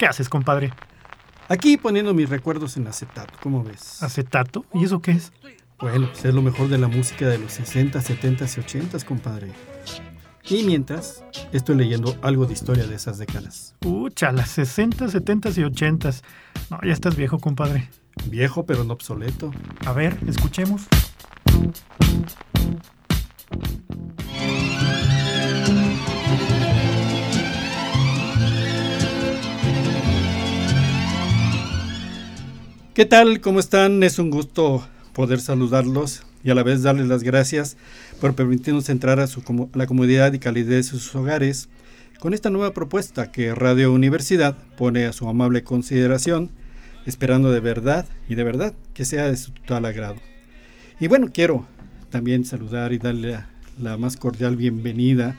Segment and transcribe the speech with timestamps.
[0.00, 0.72] ¿Qué haces, compadre?
[1.50, 4.02] Aquí poniendo mis recuerdos en acetato, ¿cómo ves?
[4.02, 4.64] ¿Acetato?
[4.72, 5.30] ¿Y eso qué es?
[5.78, 9.52] Bueno, pues es lo mejor de la música de los 60, 70 y 80, compadre.
[10.48, 11.22] Y mientras,
[11.52, 13.74] estoy leyendo algo de historia de esas décadas.
[13.80, 16.10] Pucha, las 60, 70 y 80.
[16.70, 17.90] No, ya estás viejo, compadre.
[18.24, 19.50] Viejo, pero no obsoleto.
[19.84, 20.86] A ver, escuchemos.
[33.00, 33.40] ¿Qué tal?
[33.40, 34.02] ¿Cómo están?
[34.02, 37.78] Es un gusto poder saludarlos y a la vez darles las gracias
[38.20, 39.42] por permitirnos entrar a, su,
[39.72, 41.70] la comodidad y calidez de sus hogares
[42.18, 46.50] con esta nueva propuesta que Radio Universidad pone a su amable consideración,
[47.06, 50.20] esperando de verdad y de verdad que sea de su total agrado.
[51.00, 51.66] Y bueno, quiero
[52.10, 53.48] también saludar y darle la,
[53.80, 55.38] la más cordial bienvenida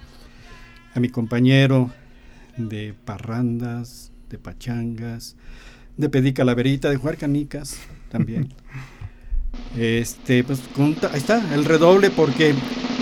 [0.95, 1.91] a mi compañero
[2.57, 5.35] de parrandas, de pachangas,
[5.97, 7.77] de pedir calaverita, de jugar canicas
[8.09, 8.53] también.
[9.77, 12.53] Este, pues ahí está, el redoble porque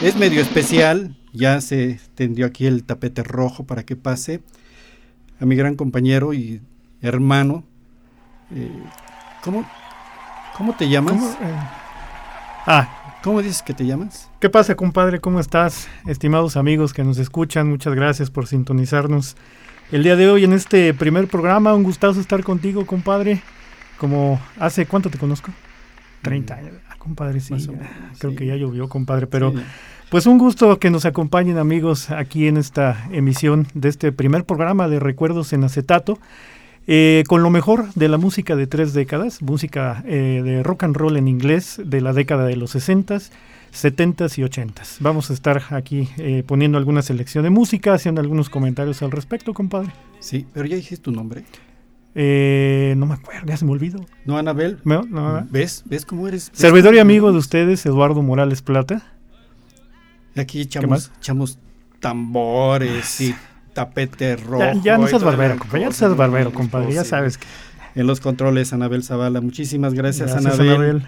[0.04, 1.16] es medio especial.
[1.32, 4.42] Ya se tendió aquí el tapete rojo para que pase
[5.40, 6.62] a mi gran compañero y
[7.02, 7.64] hermano.
[8.56, 8.72] Eh,
[9.44, 9.66] ¿cómo,
[10.58, 11.14] ¿Cómo te llamas?
[11.14, 11.56] ¿Cómo, eh?
[12.66, 14.30] Ah, ¿cómo dices que te llamas?
[14.40, 15.20] ¿Qué pasa, compadre?
[15.20, 15.88] ¿Cómo estás?
[16.06, 19.38] Estimados amigos que nos escuchan, muchas gracias por sintonizarnos
[19.92, 21.74] el día de hoy en este primer programa.
[21.74, 23.42] Un gustazo estar contigo, compadre.
[23.98, 25.52] Como hace, ¿cuánto te conozco?
[26.22, 26.74] 30 años.
[26.90, 27.56] Ah, compadre, sí.
[28.18, 29.28] creo que ya llovió, compadre.
[29.28, 29.54] Pero
[30.10, 34.88] pues un gusto que nos acompañen amigos aquí en esta emisión de este primer programa
[34.88, 36.20] de Recuerdos en Acetato.
[36.92, 40.98] Eh, con lo mejor de la música de tres décadas, música eh, de rock and
[40.98, 43.30] roll en inglés de la década de los 60s,
[43.72, 44.98] 70s y 80s.
[45.00, 49.54] Vamos a estar aquí eh, poniendo alguna selección de música, haciendo algunos comentarios al respecto,
[49.54, 49.92] compadre.
[50.20, 51.44] Sí, pero ya dijiste tu nombre.
[52.16, 54.04] Eh, no me acuerdo, ya se me olvidó.
[54.26, 54.80] No, Anabel.
[54.84, 55.84] No, no, ¿Ves?
[55.86, 56.50] ¿Ves cómo eres?
[56.54, 59.04] Servidor y amigo de ustedes, Eduardo Morales Plata.
[60.36, 61.60] Aquí echamos, echamos
[62.00, 63.36] tambores y
[63.80, 64.82] tapete rojo.
[64.84, 65.82] Ya, no seas barbero, compadre.
[65.82, 66.94] Ya no seas barbero, compadre.
[66.94, 67.46] Ya sabes que.
[67.96, 69.42] En los controles, Anabel Zavala.
[69.42, 71.06] Muchísimas gracias, Anabel.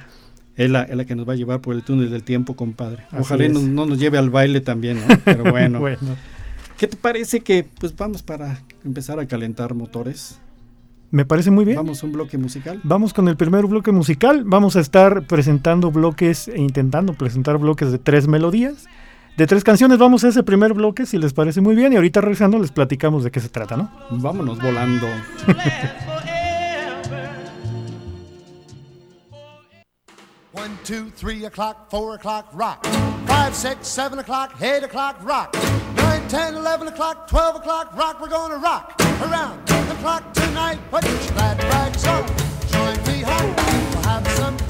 [0.55, 3.03] Es la, es la, que nos va a llevar por el túnel del tiempo, compadre.
[3.17, 5.17] Ojalá no, no, nos lleve al baile también, ¿no?
[5.25, 5.79] Pero bueno.
[5.79, 5.97] bueno.
[6.77, 10.39] ¿Qué te parece que pues vamos para empezar a calentar motores?
[11.11, 11.77] Me parece muy bien.
[11.77, 12.79] Vamos a un bloque musical.
[12.83, 14.43] Vamos con el primer bloque musical.
[14.45, 18.87] Vamos a estar presentando bloques e intentando presentar bloques de tres melodías.
[19.41, 21.91] De tres canciones vamos a ese primer bloque, si les parece muy bien.
[21.91, 23.89] Y ahorita regresando les platicamos de qué se trata, ¿no?
[24.11, 25.07] Vámonos volando.
[30.53, 32.85] One, two, three o'clock, four o'clock, rock.
[33.25, 35.57] Five, six, seven o'clock, eight o'clock, rock.
[35.95, 38.21] Nine, ten, eleven o'clock, twelve o'clock, rock.
[38.21, 38.93] We're gonna rock
[39.23, 40.77] around the clock tonight.
[40.91, 42.27] Put your glad rags on.
[42.69, 43.55] Join me home.
[43.55, 44.60] We'll have some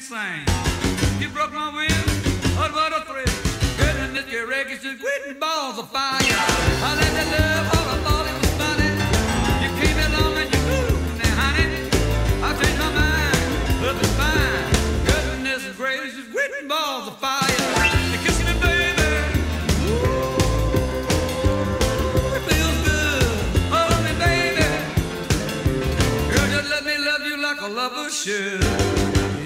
[0.00, 0.46] sang.
[1.20, 1.94] You broke my wings,
[2.56, 3.24] what a thrill?
[3.76, 6.18] Good and this your record, she's quitting balls of fire.
[6.20, 8.19] I let that love all aboard.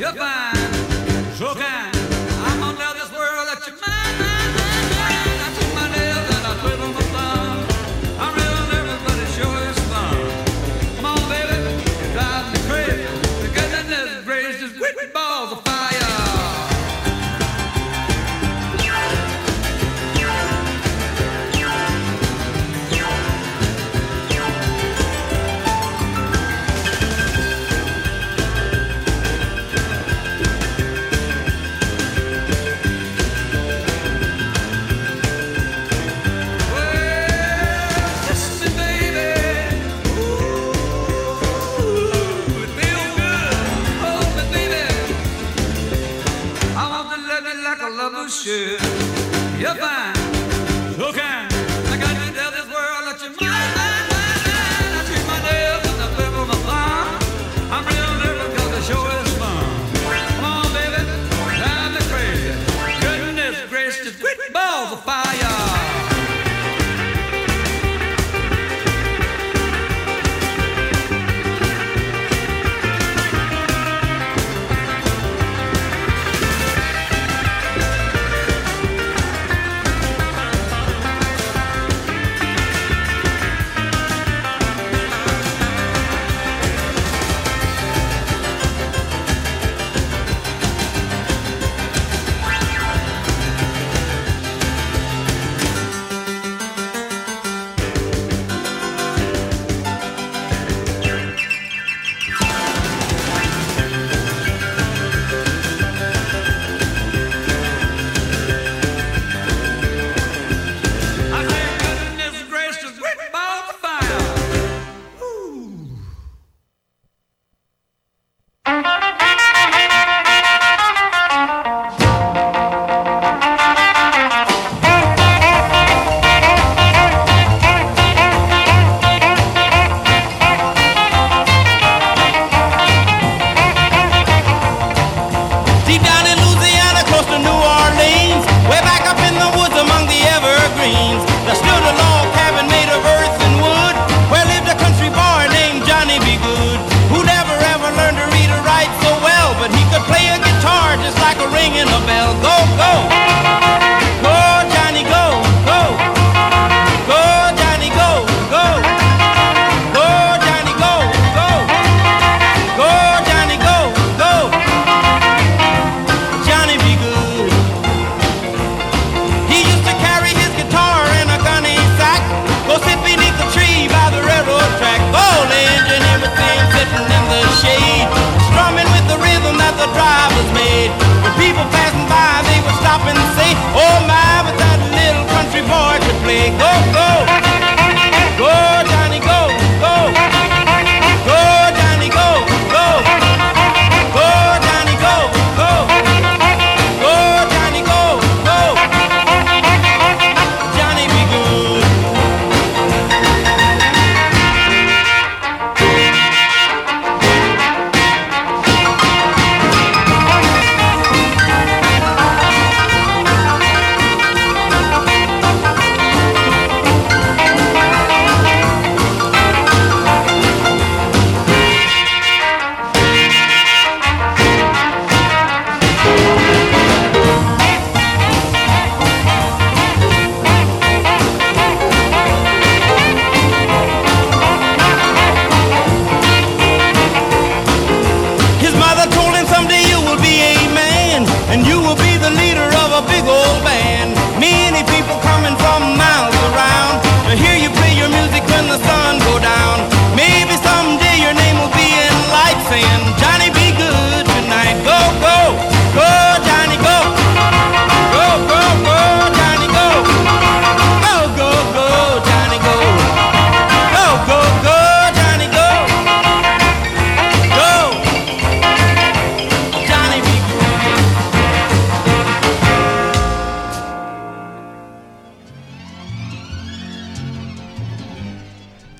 [0.05, 0.54] nước và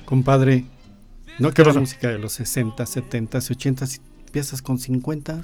[0.05, 0.65] Compadre,
[1.39, 3.85] ¿no ¿Qué que la música de los 60, 70, 80
[4.25, 5.41] empiezas con 50?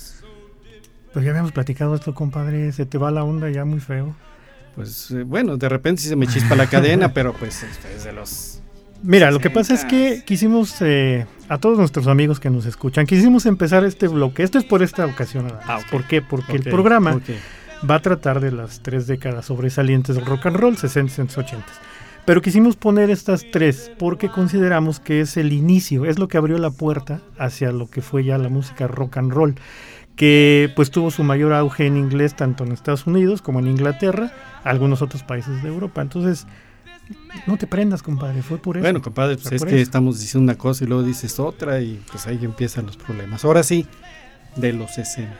[1.13, 2.71] Pues ya habíamos platicado esto, compadre.
[2.71, 4.15] Se te va la onda ya muy feo.
[4.75, 8.13] Pues eh, bueno, de repente sí se me chispa la cadena, pero pues es de
[8.13, 8.61] los...
[9.03, 10.23] Mira, lo que pasa es que 60s.
[10.23, 14.43] quisimos, eh, a todos nuestros amigos que nos escuchan, quisimos empezar este bloque.
[14.43, 15.51] Esto es por esta ocasión.
[15.67, 15.79] Ah.
[15.89, 16.21] ¿Por qué?
[16.21, 17.19] Porque el programa
[17.89, 21.65] va a tratar de las tres décadas sobresalientes del rock and roll, 60, 80.
[22.25, 26.57] Pero quisimos poner estas tres porque consideramos que es el inicio, es lo que abrió
[26.57, 29.55] la puerta hacia lo que fue ya la música rock and roll,
[30.15, 34.31] que pues tuvo su mayor auge en inglés tanto en Estados Unidos como en Inglaterra,
[34.63, 36.01] algunos otros países de Europa.
[36.01, 36.45] Entonces,
[37.47, 38.83] no te prendas, compadre, fue por eso.
[38.83, 39.83] Bueno, compadre, pues es que eso.
[39.83, 43.43] estamos diciendo una cosa y luego dices otra y pues ahí empiezan los problemas.
[43.45, 43.87] Ahora sí,
[44.55, 45.33] de los 60.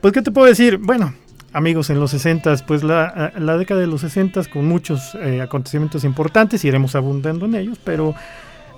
[0.00, 0.78] Pues, ¿qué te puedo decir?
[0.78, 1.14] Bueno,
[1.52, 6.04] amigos, en los 60, pues la, la década de los 60 con muchos eh, acontecimientos
[6.04, 8.14] importantes, iremos abundando en ellos, pero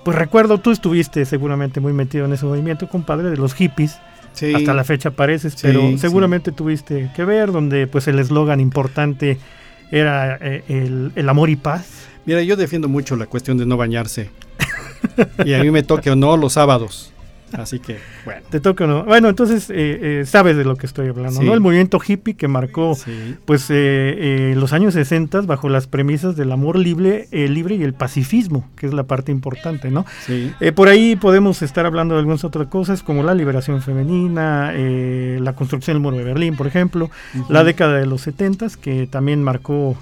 [0.03, 3.99] pues recuerdo, tú estuviste seguramente muy metido en ese movimiento, compadre, de los hippies,
[4.31, 5.97] Sí, hasta la fecha pareces, Sí, pero sí.
[5.97, 9.39] seguramente tuviste que ver, donde pues el eslogan importante
[9.91, 12.07] era eh, el, el amor y paz.
[12.25, 14.29] Mira, yo defiendo mucho la cuestión de no bañarse.
[15.45, 17.11] y a mí me toque o no los sábados.
[17.53, 18.41] Así que, bueno.
[18.49, 19.03] ¿Te toca no?
[19.05, 19.75] Bueno, entonces eh,
[20.21, 21.45] eh, sabes de lo que estoy hablando, Sí.
[21.45, 21.53] ¿no?
[21.53, 26.35] El movimiento hippie que marcó Sí, pues eh, eh, los años 60 bajo las premisas
[26.35, 30.05] del amor libre, eh, libre y el pacifismo, que es la parte importante, ¿no?
[30.25, 30.51] sí.
[30.59, 35.39] Eh, por ahí podemos estar hablando de algunas otras cosas como la liberación femenina, eh,
[35.41, 37.09] la construcción del muro de Berlín, por ejemplo,
[37.49, 39.95] la década de los 70 que también marcó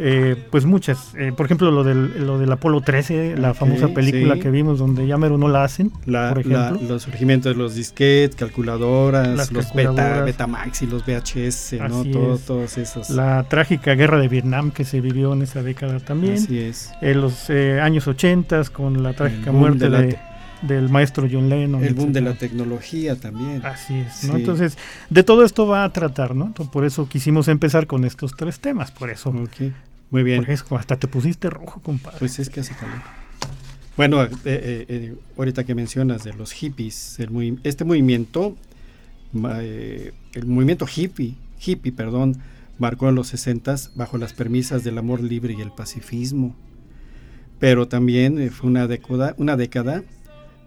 [0.00, 4.34] eh, pues muchas, eh, por ejemplo lo del, lo del Apolo 13, la famosa película
[4.34, 4.40] sí.
[4.40, 6.88] que vimos donde ya mero no la hacen, La, por la- ejemplo.
[6.88, 10.22] los surgimientos de los disquetes, calculadoras, Las los beta.
[10.22, 12.04] Betamax y los VHS, ¿no?
[12.04, 12.40] Todo- es.
[12.44, 13.10] todos esos.
[13.10, 16.34] la trágica guerra de Vietnam que se vivió en esa década también.
[16.34, 16.90] Así es.
[17.00, 20.18] en los eh, años 80 con la trágica muerte de
[20.62, 21.84] del maestro John Lennon.
[21.84, 23.64] El boom de la tecnología también.
[23.64, 24.32] Así es, ¿no?
[24.34, 24.40] Sí.
[24.40, 24.76] Entonces,
[25.08, 26.52] de todo esto va a tratar, ¿no?
[26.52, 29.30] Por eso quisimos empezar con estos tres temas, por eso.
[29.30, 29.70] Ok,
[30.10, 30.44] Muy bien.
[30.44, 32.18] Por eso hasta te pusiste rojo, compadre.
[32.18, 33.02] Pues es que hace calor.
[33.98, 38.56] Bueno, eh, eh, eh, ahorita que mencionas de los hippies, el este movimiento,
[39.34, 42.36] el movimiento hippie, hippie, perdón,
[42.78, 46.54] marcó en los 60 bajo las premisas del amor libre y el pacifismo.
[47.58, 50.04] Pero también fue una década, una década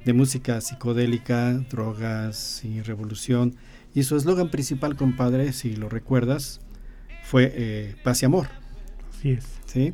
[0.03, 3.55] de música psicodélica, drogas y revolución.
[3.95, 6.59] Y su eslogan principal, compadre, si lo recuerdas,
[7.23, 8.60] fue paz y amor.
[9.21, 9.45] Así es.
[9.65, 9.93] ¿sí?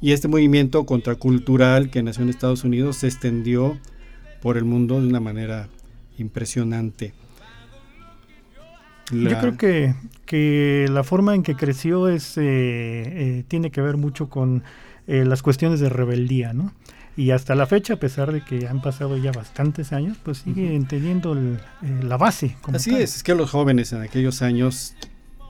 [0.00, 3.78] Y este movimiento contracultural que nació en Estados Unidos se extendió
[4.42, 5.68] por el mundo de una manera
[6.18, 7.14] impresionante.
[9.12, 9.94] Yo creo que,
[10.26, 14.62] que la forma en que creció es eh, eh, tiene que ver mucho con
[15.06, 16.72] eh, las cuestiones de rebeldía, ¿no?
[17.16, 20.86] Y hasta la fecha, a pesar de que han pasado ya bastantes años, pues siguen
[20.88, 22.56] teniendo el- eh, la base.
[22.62, 23.02] como Así tal.
[23.02, 24.94] es, es que los jóvenes en aquellos años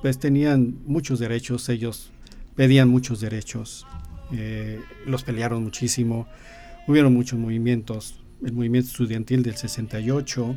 [0.02, 2.12] pues tenían muchos derechos, ellos
[2.54, 3.87] pedían muchos derechos,
[4.32, 6.26] eh, los pelearon muchísimo,
[6.87, 10.56] hubieron muchos movimientos, el movimiento estudiantil del 68,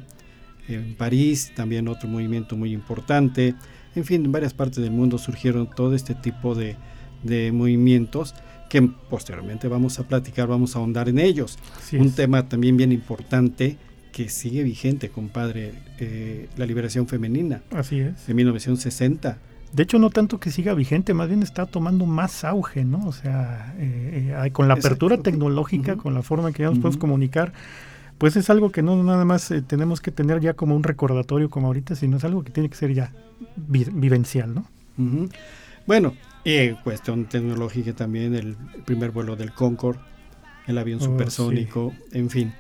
[0.70, 3.56] en París también otro movimiento muy importante,
[3.96, 6.76] en fin, en varias partes del mundo surgieron todo este tipo de,
[7.24, 8.36] de movimientos
[8.70, 11.58] que posteriormente vamos a platicar, vamos a ahondar en ellos.
[11.78, 12.16] Así Un es.
[12.16, 13.78] tema también bien importante
[14.12, 18.28] que sigue vigente, compadre, eh, la liberación femenina Así es.
[18.28, 19.38] de 1960.
[19.74, 23.06] De hecho, no tanto que siga vigente, más bien está tomando más auge, ¿no?
[23.08, 24.90] O sea, eh, eh, con la Exacto.
[25.06, 27.54] apertura tecnológica, con la forma en que ya nos podemos comunicar,
[28.18, 31.50] pues es algo que no nada más eh, tenemos que tener ya como un recordatorio
[31.50, 33.12] como ahorita, sino es algo que tiene que ser ya
[33.56, 34.66] vi- vivencial, ¿no?
[34.98, 35.30] Ujú.
[35.86, 38.56] Bueno, y en cuestión tecnológica también, el
[38.86, 40.00] primer vuelo del Concorde,
[40.66, 42.54] el avión Oh, supersónico, en fin,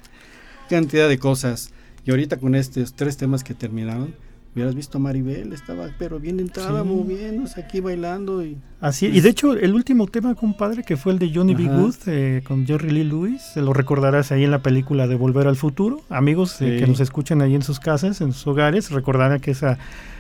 [0.69, 1.71] cantidad de cosas.
[2.05, 4.13] Y ahorita con estos tres temas que terminaron,
[4.57, 6.87] hubieras visto a Maribel, estaba pero bien entrada, Sí.
[6.89, 11.19] moviéndose aquí bailando y Así, y de hecho, el último tema, compadre, que fue el
[11.19, 11.65] de Johnny B.
[11.65, 11.77] Ajá.
[11.77, 15.47] Good eh, con Jerry Lee Lewis, se lo recordarás ahí en la película de Volver
[15.47, 16.01] al Futuro.
[16.09, 19.77] Amigos eh, que nos escuchan ahí en sus casas, en sus hogares, recordarán que esa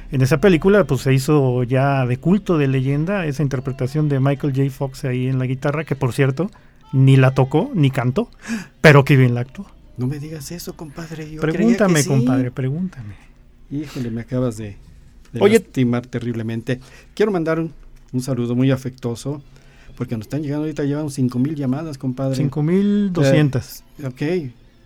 [0.09, 4.53] en esa película pues se hizo ya de culto, de leyenda, esa interpretación de Michael
[4.55, 4.69] J.
[4.71, 6.49] Fox ahí en la guitarra, que por cierto,
[6.93, 8.29] ni la tocó, ni cantó,
[8.79, 9.67] pero que bien la actuó.
[9.97, 11.29] no me digas eso, compadre.
[11.29, 12.07] yo creía que Pregúntame, sí.
[12.07, 13.15] compadre, pregúntame.
[13.71, 14.75] Híjole, me acabas de,
[15.33, 16.79] de Oye- lastimar terriblemente.
[17.13, 17.71] Quiero mandar un,
[18.13, 19.41] un saludo muy afectuoso,
[19.97, 22.35] porque nos están llegando ahorita, llevamos 5 mil llamadas, compadre.
[22.35, 23.83] 5200.
[24.05, 24.21] Ok,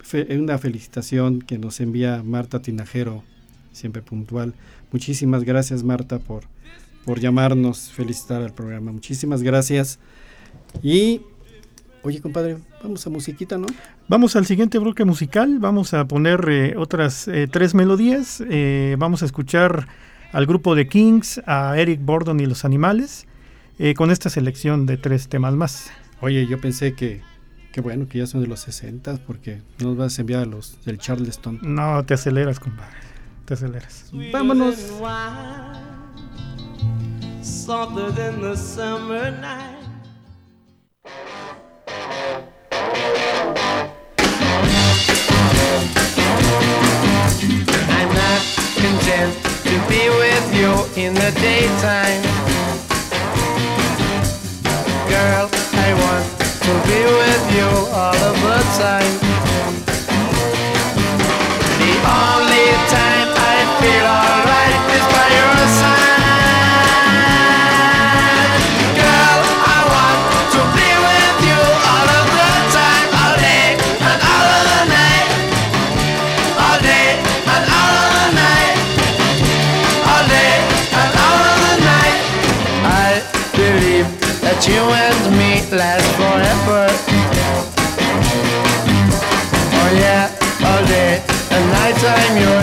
[0.01, 3.23] Fe- una felicitación que nos envía Marta Tinajero,
[3.71, 4.53] siempre puntual.
[4.91, 6.43] Muchísimas gracias, Marta, por,
[7.05, 8.91] por llamarnos, felicitar al programa.
[8.91, 9.99] Muchísimas gracias.
[10.81, 11.21] Y
[12.03, 13.67] Oye, compadre, vamos a musiquita, ¿no?
[14.07, 15.59] Vamos al siguiente bloque musical.
[15.59, 18.43] Vamos a poner eh, otras eh, tres melodías.
[18.49, 19.87] Eh, vamos a escuchar
[20.31, 23.27] al grupo de Kings, a Eric Bordon y los animales,
[23.97, 25.91] con esta selección de tres temas más.
[26.21, 27.21] Oye, yo pensé que,
[27.73, 30.83] que bueno, que ya son de los 60, porque nos vas a enviar a los
[30.85, 31.59] del Charleston.
[31.63, 32.95] No, te aceleras, compadre.
[33.45, 34.05] Te aceleras.
[34.09, 34.77] Sweet Vámonos.
[48.01, 48.41] I'm not
[48.81, 49.31] content
[49.69, 52.23] to be with you in the daytime.
[55.07, 55.45] Girl,
[55.85, 56.25] I want
[56.65, 59.13] to be with you all of the time.
[61.77, 61.93] The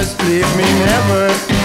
[0.09, 1.58] just leave me never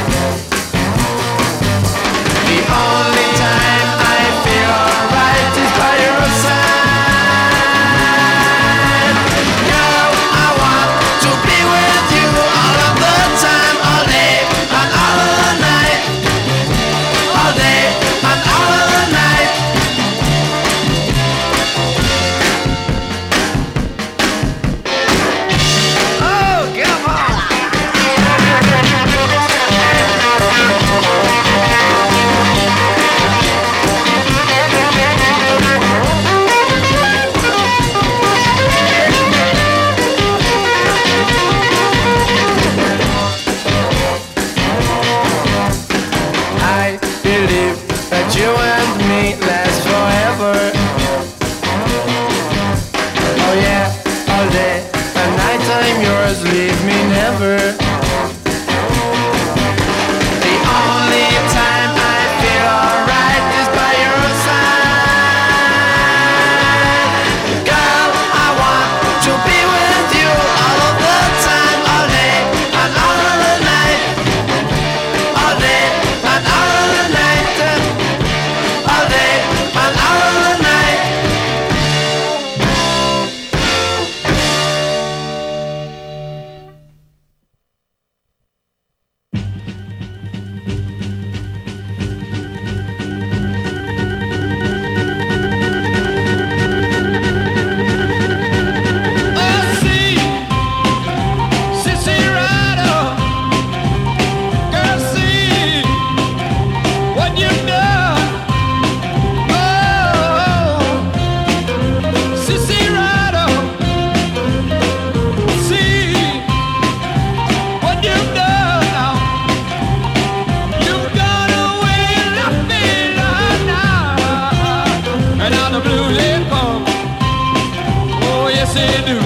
[128.76, 129.23] dancing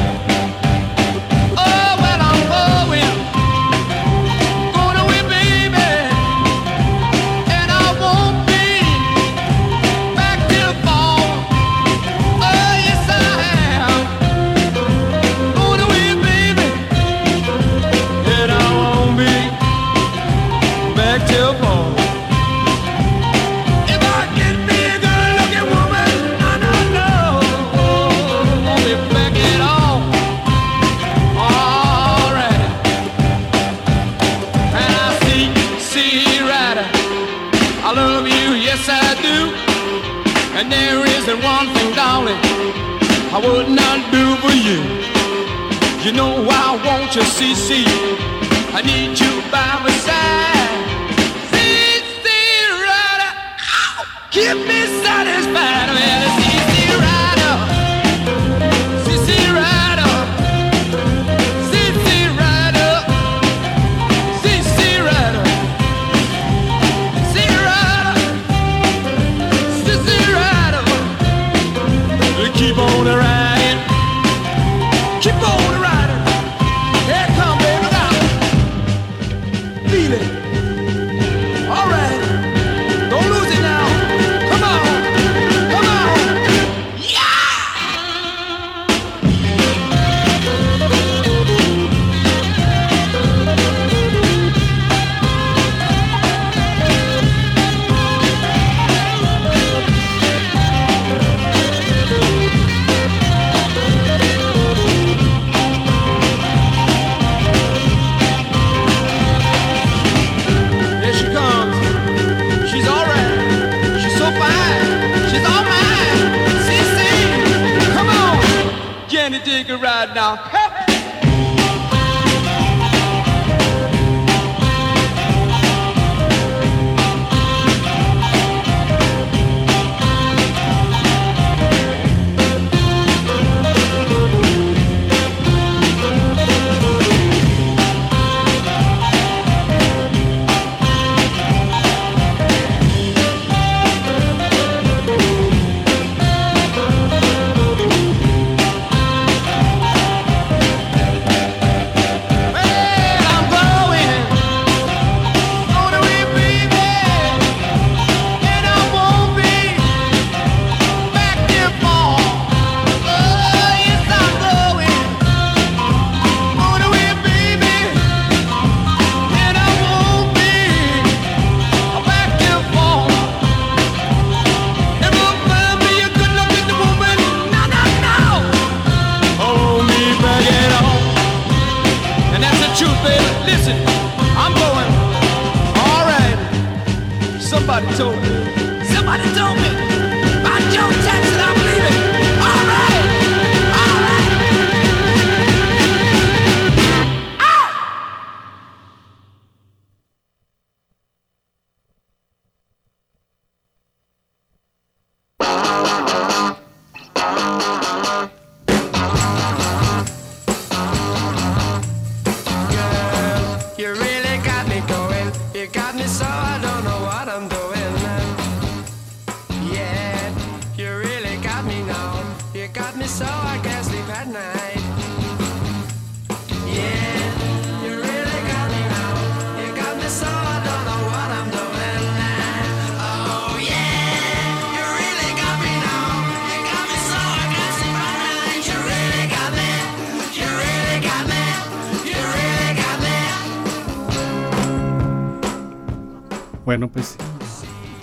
[246.78, 247.16] Bueno, pues.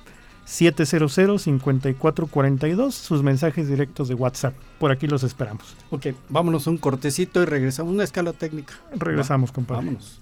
[0.51, 4.53] 700 5442, sus mensajes directos de WhatsApp.
[4.81, 5.77] Por aquí los esperamos.
[5.91, 8.75] Ok, vámonos a un cortecito y regresamos a una escala técnica.
[8.97, 9.87] Regresamos, Va, compadre.
[9.87, 10.19] Vámonos.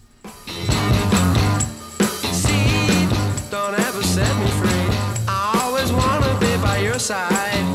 [2.32, 3.08] See,
[3.50, 4.68] don't ever set me free.
[5.26, 7.67] I always wanna be by your side.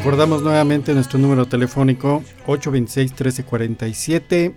[0.00, 4.54] Recordamos nuevamente nuestro número telefónico 826-1347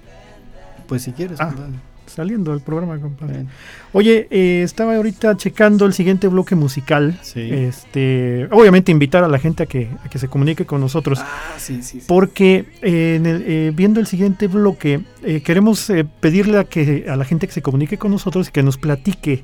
[0.88, 1.50] Pues si quieres, Ah.
[1.50, 1.74] compadre.
[2.15, 3.45] Saliendo del programa, compadre.
[3.91, 7.19] Oye, eh, estaba ahorita checando el siguiente bloque musical.
[7.21, 7.41] Sí.
[7.41, 11.19] Este, obviamente invitar a la gente a que, a que se comunique con nosotros.
[11.21, 12.01] Ah, sí, sí.
[12.08, 17.17] Porque eh, en el- eh, viendo el siguiente bloque, eh, queremos pedirle a, que, a
[17.17, 19.43] la gente que se comunique con nosotros y que nos platique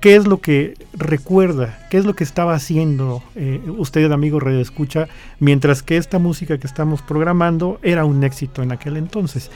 [0.00, 4.60] qué es lo que recuerda, qué es lo que estaba haciendo eh, usted, amigo Radio
[4.60, 5.06] Escucha,
[5.38, 9.50] mientras que esta música que estamos programando era un éxito en aquel entonces.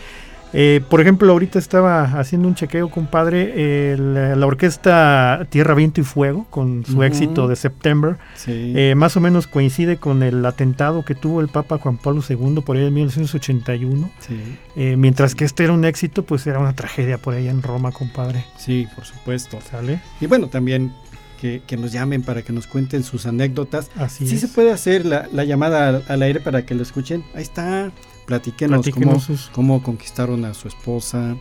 [0.54, 6.00] Eh, por ejemplo, ahorita estaba haciendo un chequeo, compadre, eh, la, la orquesta Tierra, Viento
[6.00, 8.72] y Fuego, con su éxito de September, Sí.
[8.76, 12.60] eh, más o menos coincide con el atentado que tuvo el Papa Juan Pablo II
[12.64, 14.10] por ahí en 1981.
[14.20, 14.36] sí,
[14.76, 17.92] eh, mientras que este era un éxito, pues era una tragedia por allá en Roma,
[17.92, 18.44] compadre.
[18.58, 19.58] sí, por supuesto.
[19.70, 20.00] ¿Sale?
[20.20, 20.92] Y bueno, también
[21.40, 23.90] que, que nos llamen para que nos cuenten sus anécdotas.
[23.96, 24.42] Así Sí es.
[24.42, 27.24] se puede hacer la, la llamada al, al aire para que lo escuchen.
[27.34, 27.90] Ahí está.
[28.26, 31.36] Platíquenos, Platíquenos cómo, sus- cómo conquistaron a su esposa,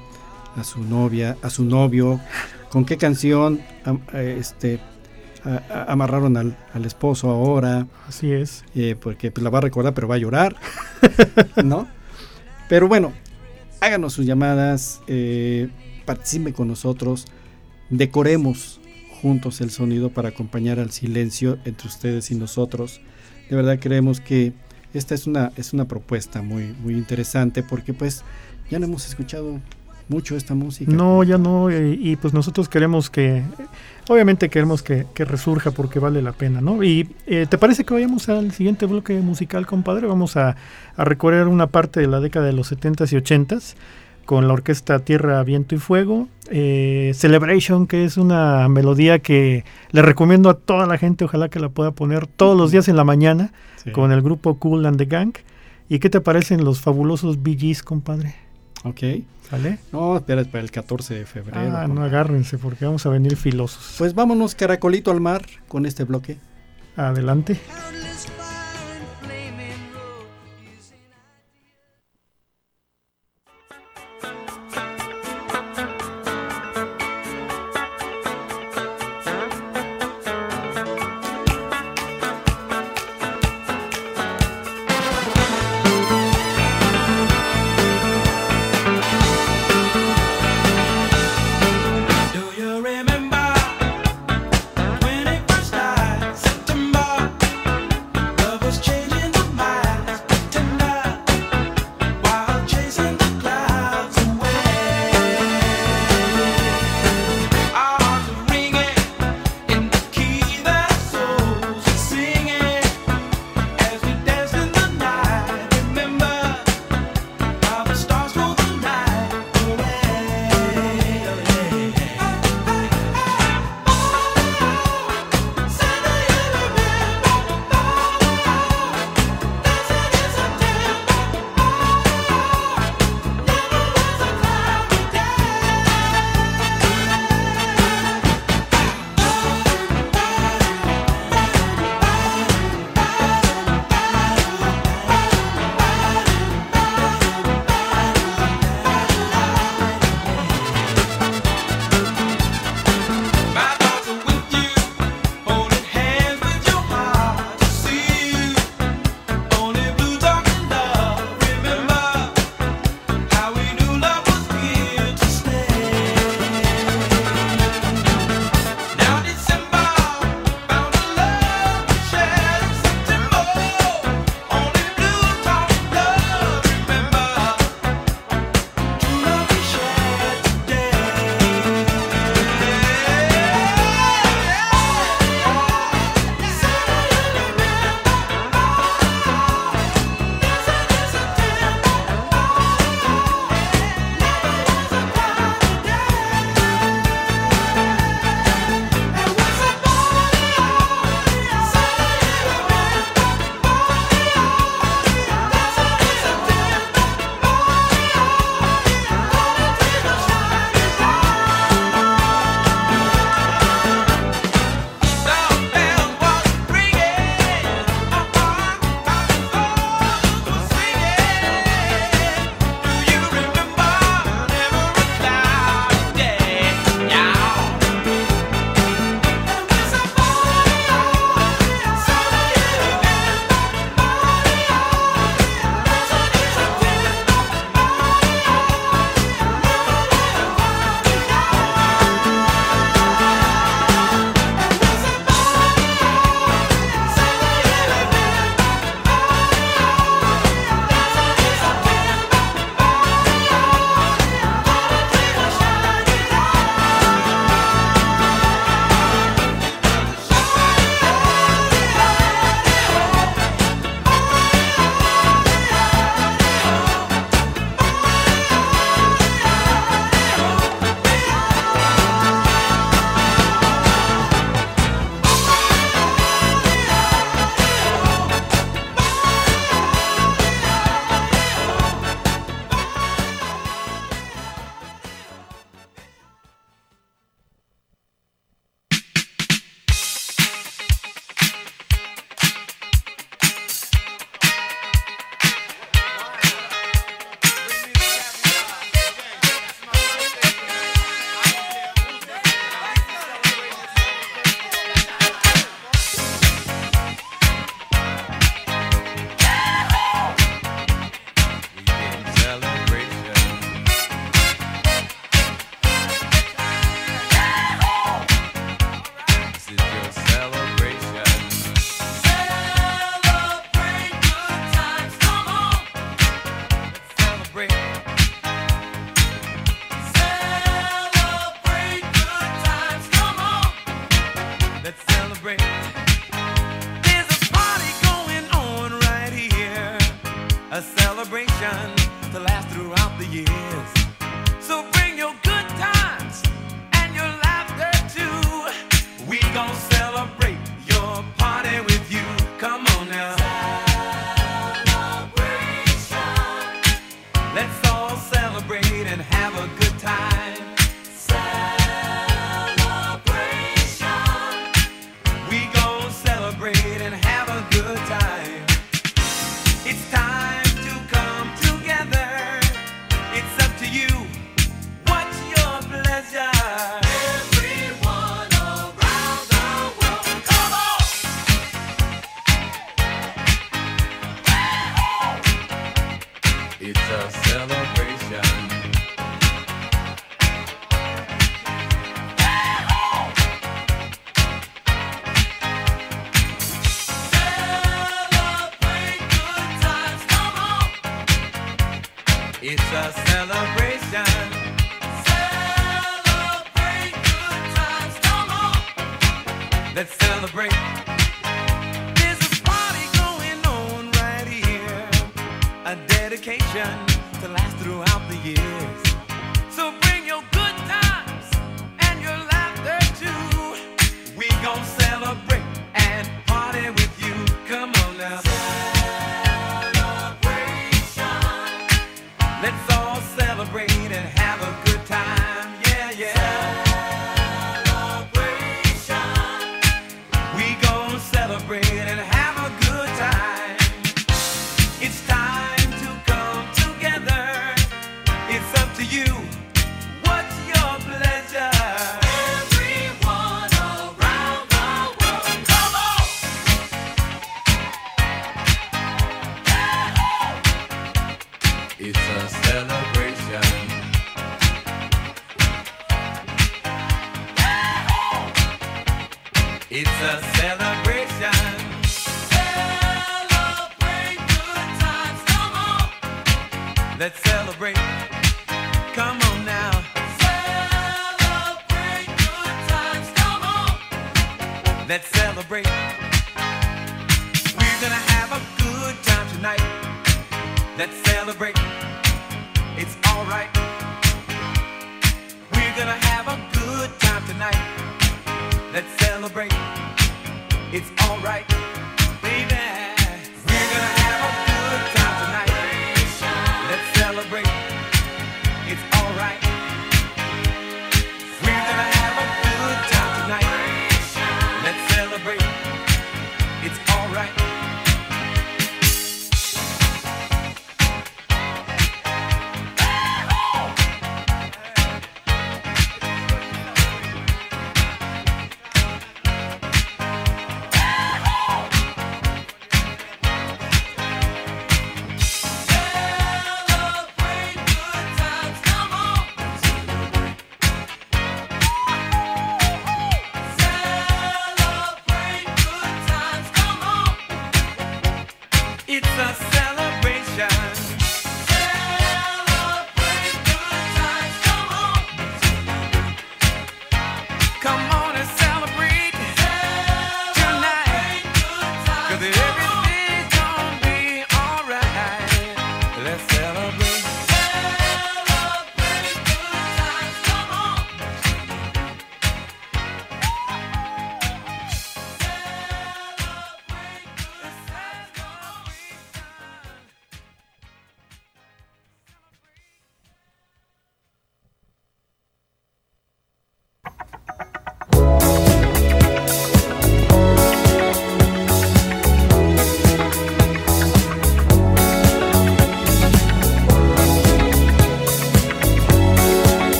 [0.55, 2.19] a su novia, a su novio,
[2.69, 3.61] con qué canción
[4.13, 4.79] eh, este,
[5.45, 8.63] a- a- amarraron al, al esposo ahora, Así es.
[8.75, 10.55] eh, porque pues, la va a recordar pero va a llorar,
[11.63, 11.87] ¿no?
[12.67, 13.11] Pero bueno,
[13.79, 15.69] háganos sus llamadas, eh,
[16.05, 17.25] participen con nosotros,
[17.89, 18.79] decoremos
[19.21, 23.01] juntos el sonido para acompañar al silencio entre ustedes y nosotros.
[23.49, 24.53] De verdad creemos que
[24.93, 28.23] esta es una, es una propuesta muy, muy interesante porque pues
[28.69, 29.59] ya no hemos escuchado
[30.07, 30.91] mucho esta música.
[30.91, 33.43] No, ya no, y, pues nosotros queremos que,
[34.09, 36.83] obviamente queremos que, que resurja porque vale la pena, ¿no?
[36.83, 40.07] Y eh, ¿te parece que vayamos al siguiente bloque musical, compadre?
[40.07, 40.57] Vamos a,
[40.97, 43.75] a recorrer una parte de la década de los 70s y 80s
[44.31, 46.29] con la orquesta Tierra, Viento y Fuego.
[46.49, 51.59] Eh, Celebration, que es una melodía que le recomiendo a toda la gente, ojalá que
[51.59, 53.51] la pueda poner todos los días en la mañana
[53.83, 53.91] Sí.
[53.91, 55.33] con el grupo Cool and the Gang.
[55.89, 58.33] ¿Y qué te parecen los fabulosos Bee Gees, compadre?
[58.85, 59.01] Ok.
[59.49, 59.79] ¿Sale?
[59.91, 61.59] No, espera, para el 14 de febrero.
[61.77, 63.95] Ah, no agárrense porque vamos a venir filosos.
[63.97, 66.37] Pues vámonos caracolito al mar con este bloque.
[66.95, 67.59] Adelante.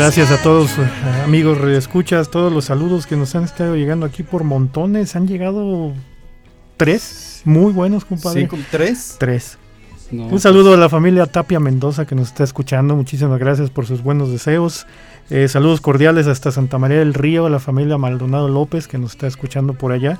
[0.00, 0.70] Gracias a todos,
[1.24, 5.14] amigos escuchas, todos los saludos que nos han estado llegando aquí por montones.
[5.14, 5.92] Han llegado
[6.78, 8.40] tres, muy buenos, compadre.
[8.40, 8.56] ¿Cinco?
[8.70, 9.16] ¿Tres?
[9.18, 9.58] Tres.
[10.10, 12.96] No, Un saludo a la familia Tapia Mendoza que nos está escuchando.
[12.96, 14.86] Muchísimas gracias por sus buenos deseos.
[15.28, 19.10] Eh, saludos cordiales hasta Santa María del Río, a la familia Maldonado López que nos
[19.10, 20.18] está escuchando por allá.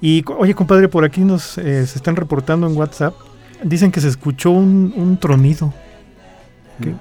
[0.00, 3.14] Y oye, compadre, por aquí nos eh, se están reportando en WhatsApp.
[3.62, 5.74] Dicen que se escuchó un, un tronido.
[6.80, 6.94] ¿Qué?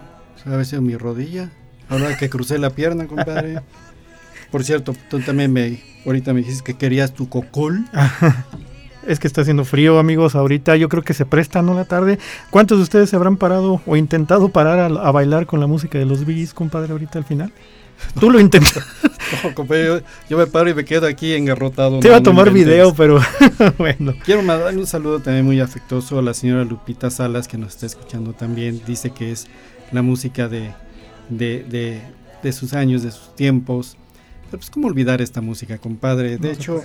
[0.43, 1.49] ¿Sabe haber sido mi rodilla?
[1.89, 3.61] Ahora que crucé la pierna, compadre.
[4.51, 7.85] Por cierto, tú también me, ahorita me dijiste que querías tu cocol.
[9.07, 10.35] Es que está haciendo frío, amigos.
[10.35, 11.73] Ahorita yo creo que se presta, ¿no?
[11.73, 12.19] La tarde.
[12.51, 15.97] ¿Cuántos de ustedes se habrán parado o intentado parar a, a bailar con la música
[15.97, 17.51] de los Gees, compadre, ahorita al final?
[18.19, 18.79] Tú lo intentas.
[19.43, 21.99] No, compadre, yo, yo me paro y me quedo aquí engarrotado.
[21.99, 23.19] Te iba a no, tomar video, pero
[23.77, 24.15] bueno.
[24.25, 27.85] Quiero mandarle un saludo también muy afectuoso a la señora Lupita Salas que nos está
[27.85, 28.81] escuchando también.
[28.87, 29.45] Dice que es
[29.91, 30.71] la música de,
[31.29, 32.01] de, de,
[32.43, 33.97] de sus años, de sus tiempos.
[34.45, 36.37] Pero pues cómo olvidar esta música, compadre.
[36.37, 36.81] De No hecho,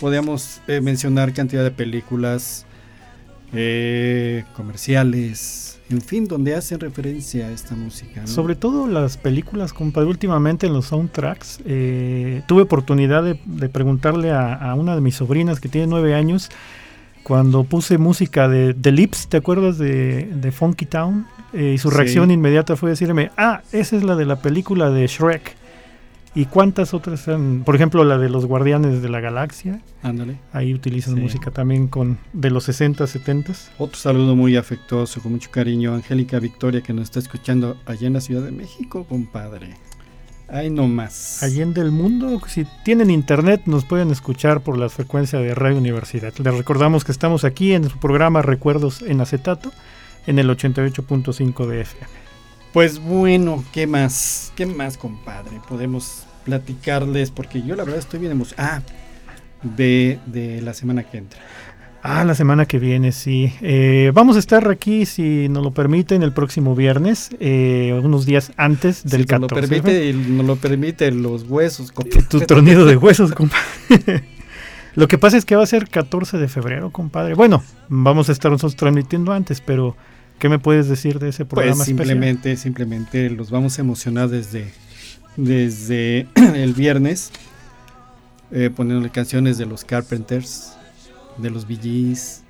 [0.00, 2.64] podríamos eh, mencionar cantidad de películas,
[3.52, 8.20] eh, comerciales, en fin, donde hacen referencia a esta música.
[8.20, 8.26] ¿no?
[8.26, 14.30] Sobre todo las películas, compadre, últimamente en los soundtracks, eh, tuve oportunidad de, de preguntarle
[14.30, 16.50] a, a una de mis sobrinas que tiene nueve años,
[17.22, 21.26] cuando puse música de The Lips, ¿te acuerdas de, de Funky Town?
[21.52, 21.96] Eh, y su Sí.
[21.96, 25.56] reacción inmediata fue decirme, ah, esa es la de la película de Shrek.
[26.34, 27.62] ¿Y cuántas otras eran?
[27.64, 29.80] Por ejemplo, la de los Guardianes de la Galaxia.
[30.02, 30.36] Ándale.
[30.52, 31.20] Ahí utilizan Sí.
[31.20, 33.54] música también con de los 60, 70.
[33.78, 38.12] Otro saludo muy afectuoso, con mucho cariño, Angélica Victoria, que nos está escuchando allá en
[38.12, 39.74] la Ciudad de México, compadre.
[40.50, 41.42] Ay, no más.
[41.42, 46.32] Allende el mundo, si tienen internet nos pueden escuchar por la frecuencia de Radio Universidad.
[46.38, 49.72] Les recordamos que estamos aquí en su programa Recuerdos en Acetato
[50.28, 52.06] en el 88.5 de FM.
[52.72, 54.52] Pues bueno, ¿qué más?
[54.54, 55.58] ¿Qué más, compadre?
[55.68, 58.82] Podemos platicarles, porque yo la verdad estoy bien emocionado.
[58.82, 58.82] Ah,
[59.62, 61.40] de, de la semana que entra.
[62.02, 63.52] Ah, la semana que viene, sí.
[63.60, 68.52] Eh, vamos a estar aquí, si nos lo permiten, el próximo viernes, eh, unos días
[68.56, 69.68] antes del si nos lo 14.
[69.68, 72.26] permite, nos lo permite los huesos, compadre.
[72.28, 74.24] Tu tronido de huesos, compadre.
[74.94, 77.34] Lo que pasa es que va a ser 14 de febrero, compadre.
[77.34, 79.96] Bueno, vamos a estar nosotros transmitiendo antes, pero
[80.38, 82.06] ¿qué me puedes decir de ese programa Pues especial?
[82.06, 84.72] simplemente, simplemente los vamos a emocionar desde,
[85.36, 87.30] desde el viernes,
[88.50, 90.72] eh, poniéndole canciones de los Carpenters,
[91.38, 92.42] de los Bee Gees,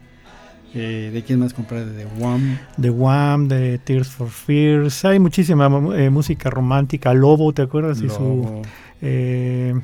[0.75, 2.59] eh, de quién más comprar de The Wham.
[2.77, 5.05] de Wham, de Tears for Fears.
[5.05, 5.67] Hay muchísima
[5.97, 7.15] eh, música romántica.
[7.15, 7.99] Lobo, ¿te acuerdas?
[8.03, 8.63] Y su, Lobo.
[9.01, 9.75] eh,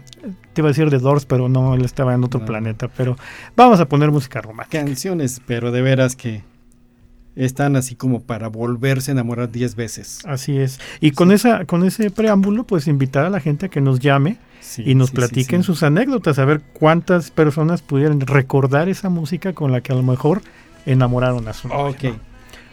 [0.53, 2.47] te iba a decir de Doors, pero no, él estaba en otro No.
[2.47, 2.89] planeta.
[2.89, 3.17] Pero
[3.57, 4.85] vamos a poner música romántica.
[4.85, 6.43] canciones, pero de veras que
[7.37, 10.20] están así como para volverse a enamorar 10 veces.
[10.24, 10.78] Así es.
[11.01, 14.39] Y con esa, con ese preámbulo, pues invitar a la gente a que nos llame
[14.61, 15.66] Sí, y nos sí, platiquen sí.
[15.66, 20.03] sus anécdotas, a ver cuántas personas pudieran recordar esa música con la que a lo
[20.03, 20.41] mejor
[20.87, 22.05] enamoraron a su novia, Ok.
[22.05, 22.20] ¿no?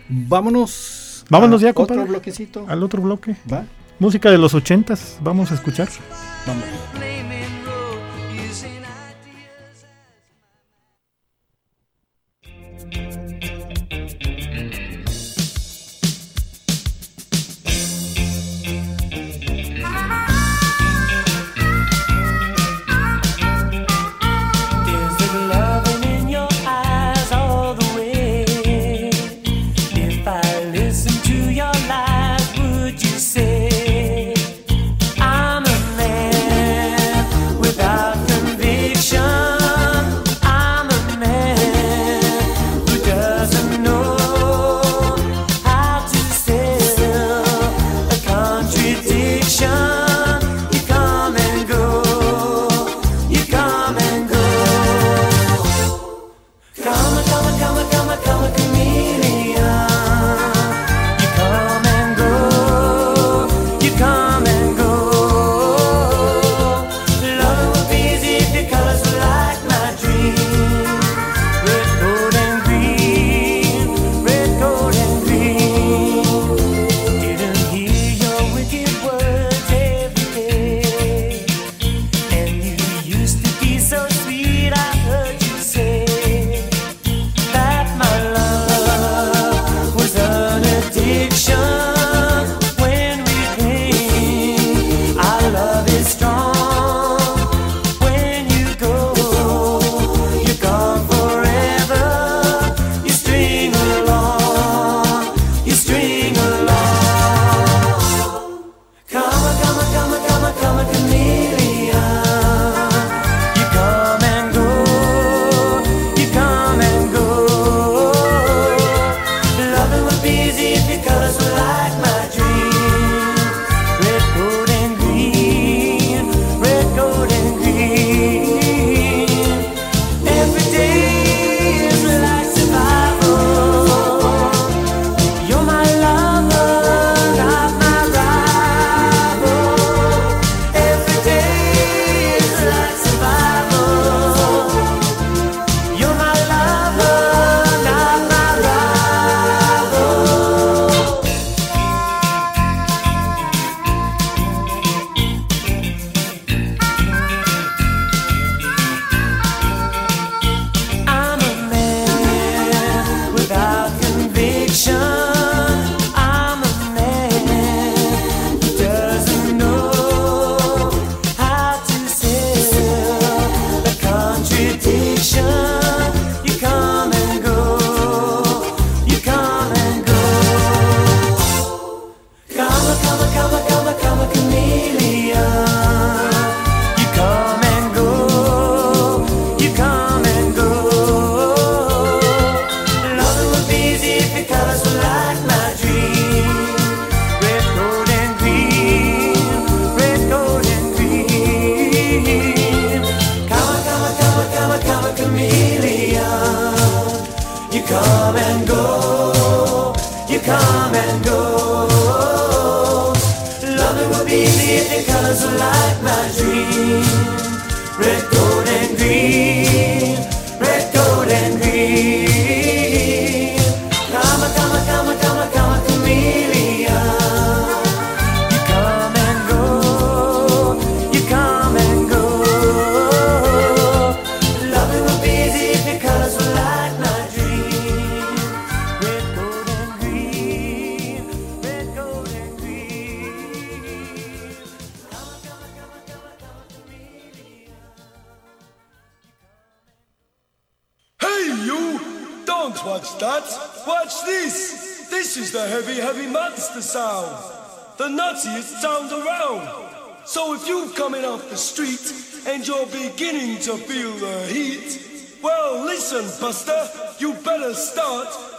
[0.10, 1.26] Vámonos.
[1.30, 2.10] Vámonos a ya, Otro compadre.
[2.10, 2.66] bloquecito.
[2.70, 3.36] Al otro bloque.
[3.52, 3.66] ¿Va?
[4.00, 5.90] Música de los ochentas, vamos a escuchar.
[6.48, 6.64] Vamos.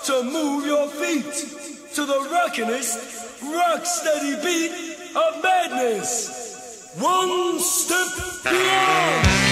[0.05, 1.33] to move your feet
[1.95, 6.93] to the rockinest, rock steady beat of madness.
[6.99, 9.52] One step beyond.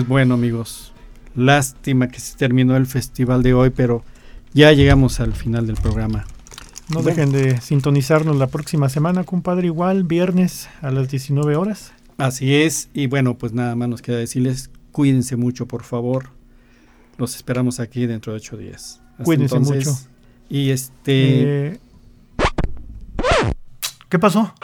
[0.00, 0.94] Pues bueno amigos,
[1.36, 4.02] lástima que se terminó el festival de hoy, pero
[4.54, 6.24] ya llegamos al final del programa.
[6.88, 7.08] No Bueno.
[7.10, 11.92] dejen de sintonizarnos la próxima semana, compadre, igual, viernes a las 19 horas.
[12.16, 16.30] Así es, y bueno, pues nada más nos queda decirles, cuídense mucho por favor.
[17.18, 19.02] Los esperamos aquí dentro de ocho días.
[19.12, 19.94] Hasta Cuídense mucho.
[20.48, 21.78] Y este, Eh,
[24.08, 24.54] ¿Qué pasó?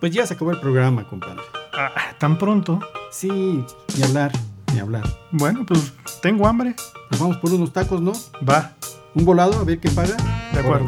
[0.00, 1.42] pues ya se acabó el programa, compadre.
[1.74, 2.80] Ah, ¿Tan pronto?
[3.12, 4.32] Sí, ni hablar,
[4.72, 5.04] ni hablar.
[5.32, 5.92] Bueno, pues
[6.22, 6.74] tengo hambre.
[7.10, 8.12] Nos vamos por unos tacos, ¿no?
[8.48, 8.72] Va,
[9.14, 10.16] Un volado, a ver qué paga.
[10.52, 10.86] de acuerdo.